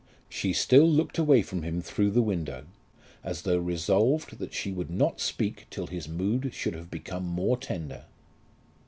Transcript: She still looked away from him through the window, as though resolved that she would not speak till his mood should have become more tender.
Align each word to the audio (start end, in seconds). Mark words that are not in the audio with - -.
She 0.29 0.51
still 0.51 0.89
looked 0.89 1.19
away 1.19 1.43
from 1.43 1.61
him 1.61 1.79
through 1.79 2.09
the 2.09 2.23
window, 2.23 2.63
as 3.23 3.43
though 3.43 3.59
resolved 3.59 4.39
that 4.39 4.51
she 4.51 4.71
would 4.71 4.89
not 4.89 5.19
speak 5.21 5.67
till 5.69 5.85
his 5.85 6.09
mood 6.09 6.55
should 6.55 6.73
have 6.73 6.89
become 6.89 7.23
more 7.23 7.55
tender. 7.55 8.05